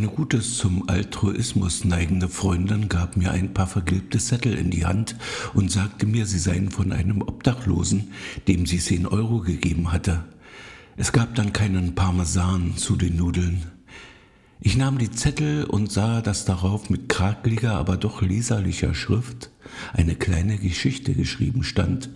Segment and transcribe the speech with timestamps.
[0.00, 5.14] Eine gute zum Altruismus neigende Freundin gab mir ein paar vergilbte Zettel in die Hand
[5.52, 8.10] und sagte mir, sie seien von einem Obdachlosen,
[8.48, 10.24] dem sie zehn Euro gegeben hatte.
[10.96, 13.66] Es gab dann keinen Parmesan zu den Nudeln.
[14.62, 19.50] Ich nahm die Zettel und sah, dass darauf mit krakeliger, aber doch leserlicher Schrift
[19.92, 22.08] eine kleine Geschichte geschrieben stand.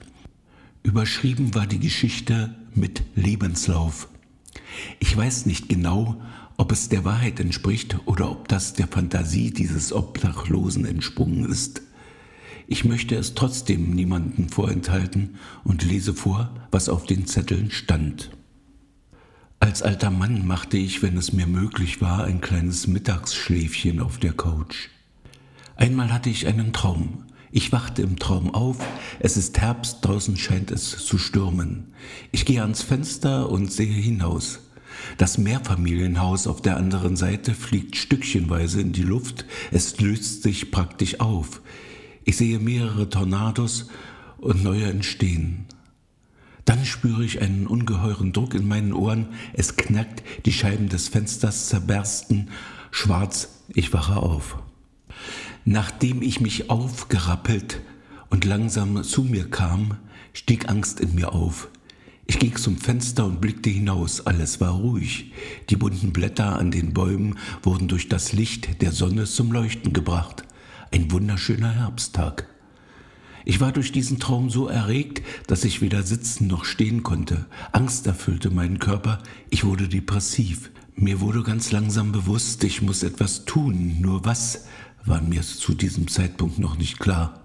[0.82, 4.09] Überschrieben war die Geschichte mit Lebenslauf.
[5.01, 6.23] Ich weiß nicht genau,
[6.57, 11.83] ob es der Wahrheit entspricht oder ob das der Fantasie dieses Obdachlosen entsprungen ist.
[12.66, 18.30] Ich möchte es trotzdem niemanden vorenthalten und lese vor, was auf den Zetteln stand.
[19.61, 24.33] Als alter Mann machte ich, wenn es mir möglich war, ein kleines Mittagsschläfchen auf der
[24.33, 24.89] Couch.
[25.77, 27.25] Einmal hatte ich einen Traum.
[27.50, 28.78] Ich wachte im Traum auf,
[29.20, 31.95] es ist Herbst, draußen scheint es zu stürmen.
[32.33, 34.61] Ich gehe ans Fenster und sehe hinaus.
[35.16, 41.20] Das Mehrfamilienhaus auf der anderen Seite fliegt stückchenweise in die Luft, es löst sich praktisch
[41.20, 41.61] auf.
[42.25, 43.89] Ich sehe mehrere Tornados
[44.39, 45.67] und neue entstehen.
[46.64, 51.69] Dann spüre ich einen ungeheuren Druck in meinen Ohren, es knackt, die Scheiben des Fensters
[51.69, 52.51] zerbersten,
[52.91, 54.58] schwarz, ich wache auf.
[55.67, 57.81] Nachdem ich mich aufgerappelt
[58.31, 59.97] und langsam zu mir kam,
[60.33, 61.69] stieg Angst in mir auf.
[62.27, 64.27] Ich ging zum Fenster und blickte hinaus.
[64.27, 65.33] Alles war ruhig.
[65.69, 70.45] Die bunten Blätter an den Bäumen wurden durch das Licht der Sonne zum Leuchten gebracht.
[70.91, 72.48] Ein wunderschöner Herbsttag.
[73.45, 77.45] Ich war durch diesen Traum so erregt, dass ich weder sitzen noch stehen konnte.
[77.72, 79.22] Angst erfüllte meinen Körper.
[79.50, 80.70] Ich wurde depressiv.
[80.97, 84.00] Mir wurde ganz langsam bewusst, ich muss etwas tun.
[84.00, 84.64] Nur was,
[85.05, 87.44] war mir zu diesem Zeitpunkt noch nicht klar.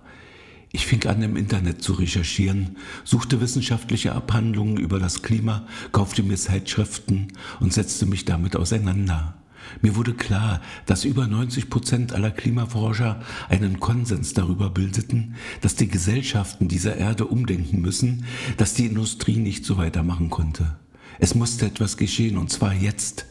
[0.71, 6.37] Ich fing an, im Internet zu recherchieren, suchte wissenschaftliche Abhandlungen über das Klima, kaufte mir
[6.37, 9.35] Zeitschriften und setzte mich damit auseinander.
[9.81, 15.87] Mir wurde klar, dass über 90 Prozent aller Klimaforscher einen Konsens darüber bildeten, dass die
[15.87, 18.25] Gesellschaften dieser Erde umdenken müssen,
[18.57, 20.77] dass die Industrie nicht so weitermachen konnte.
[21.19, 23.25] Es musste etwas geschehen, und zwar jetzt.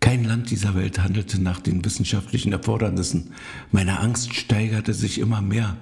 [0.00, 3.32] Kein Land dieser Welt handelte nach den wissenschaftlichen Erfordernissen.
[3.70, 5.76] Meine Angst steigerte sich immer mehr.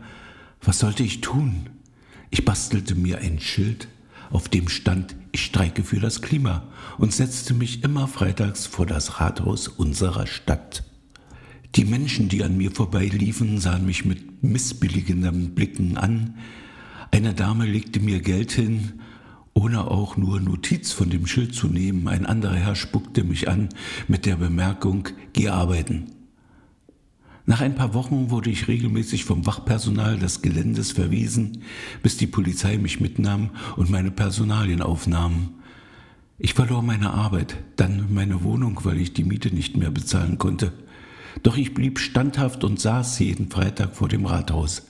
[0.63, 1.71] Was sollte ich tun?
[2.31, 3.89] Ich bastelte mir ein Schild,
[4.31, 6.65] auf dem stand, ich streike für das Klima
[6.99, 10.85] und setzte mich immer freitags vor das Rathaus unserer Stadt.
[11.77, 16.35] Die Menschen, die an mir vorbeiliefen, sahen mich mit missbilligenden Blicken an.
[17.11, 19.01] Eine Dame legte mir Geld hin,
[19.55, 22.09] ohne auch nur Notiz von dem Schild zu nehmen.
[22.09, 23.69] Ein anderer Herr spuckte mich an
[24.09, 26.20] mit der Bemerkung, geh arbeiten.
[27.51, 31.65] Nach ein paar Wochen wurde ich regelmäßig vom Wachpersonal des Geländes verwiesen,
[32.01, 35.55] bis die Polizei mich mitnahm und meine Personalien aufnahm.
[36.39, 40.73] Ich verlor meine Arbeit, dann meine Wohnung, weil ich die Miete nicht mehr bezahlen konnte.
[41.43, 44.87] Doch ich blieb standhaft und saß jeden Freitag vor dem Rathaus.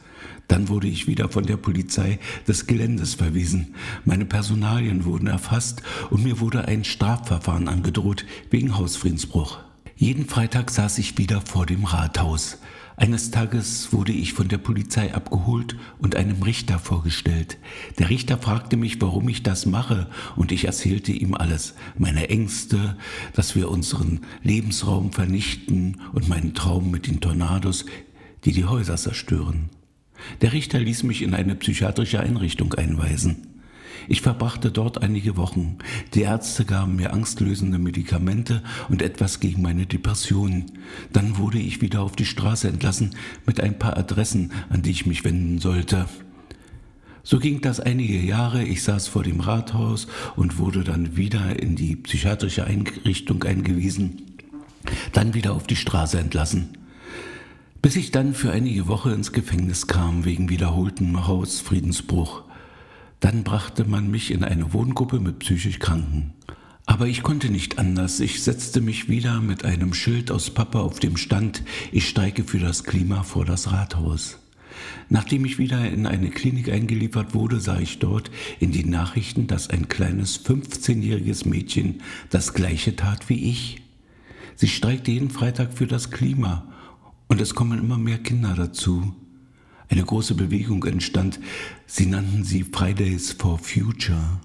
[0.46, 3.74] Dann wurde ich wieder von der Polizei des Geländes verwiesen.
[4.04, 9.60] Meine Personalien wurden erfasst und mir wurde ein Strafverfahren angedroht wegen Hausfriedensbruch.
[10.00, 12.56] Jeden Freitag saß ich wieder vor dem Rathaus.
[12.96, 17.58] Eines Tages wurde ich von der Polizei abgeholt und einem Richter vorgestellt.
[17.98, 21.74] Der Richter fragte mich, warum ich das mache, und ich erzählte ihm alles.
[21.98, 22.96] Meine Ängste,
[23.34, 27.84] dass wir unseren Lebensraum vernichten und meinen Traum mit den Tornados,
[28.46, 29.68] die die Häuser zerstören.
[30.40, 33.49] Der Richter ließ mich in eine psychiatrische Einrichtung einweisen.
[34.08, 35.78] Ich verbrachte dort einige Wochen.
[36.14, 40.72] Die Ärzte gaben mir angstlösende Medikamente und etwas gegen meine Depressionen.
[41.12, 43.14] Dann wurde ich wieder auf die Straße entlassen
[43.46, 46.06] mit ein paar Adressen, an die ich mich wenden sollte.
[47.22, 48.64] So ging das einige Jahre.
[48.64, 50.06] Ich saß vor dem Rathaus
[50.36, 54.22] und wurde dann wieder in die psychiatrische Einrichtung eingewiesen,
[55.12, 56.70] dann wieder auf die Straße entlassen.
[57.82, 62.42] Bis ich dann für einige Wochen ins Gefängnis kam wegen wiederholtem Hausfriedensbruch.
[63.20, 66.32] Dann brachte man mich in eine Wohngruppe mit psychisch Kranken.
[66.86, 68.18] Aber ich konnte nicht anders.
[68.18, 71.62] Ich setzte mich wieder mit einem Schild aus Pappe auf dem Stand,
[71.92, 74.38] ich steige für das Klima vor das Rathaus.
[75.08, 79.68] Nachdem ich wieder in eine Klinik eingeliefert wurde, sah ich dort in den Nachrichten, dass
[79.68, 83.82] ein kleines 15-jähriges Mädchen das gleiche tat wie ich.
[84.56, 86.72] Sie streikte jeden Freitag für das Klima
[87.28, 89.14] und es kommen immer mehr Kinder dazu.
[89.90, 91.40] Eine große Bewegung entstand.
[91.84, 94.40] Sie nannten sie Fridays for Future.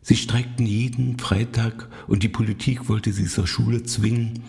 [0.00, 4.40] Sie streikten jeden Freitag und die Politik wollte sie zur Schule zwingen,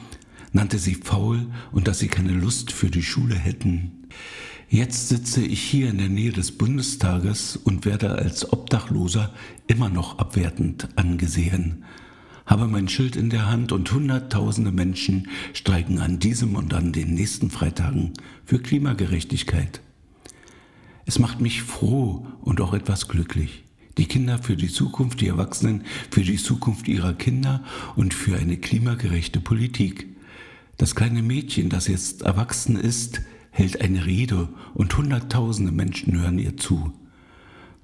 [0.54, 4.08] nannte sie faul und dass sie keine Lust für die Schule hätten.
[4.70, 9.34] Jetzt sitze ich hier in der Nähe des Bundestages und werde als Obdachloser
[9.68, 11.84] immer noch abwertend angesehen.
[12.48, 17.14] Habe mein Schild in der Hand und Hunderttausende Menschen streiken an diesem und an den
[17.14, 18.14] nächsten Freitagen
[18.46, 19.82] für Klimagerechtigkeit.
[21.06, 23.66] Es macht mich froh und auch etwas glücklich.
[23.98, 27.64] Die Kinder für die Zukunft, die Erwachsenen für die Zukunft ihrer Kinder
[27.96, 30.08] und für eine klimagerechte Politik.
[30.78, 33.22] Das kleine Mädchen, das jetzt erwachsen ist,
[33.52, 36.94] hält eine Rede und Hunderttausende Menschen hören ihr zu.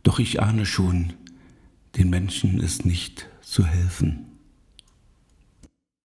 [0.04, 1.14] Doch ich ahne schon,
[1.98, 4.33] den Menschen ist nicht zu helfen.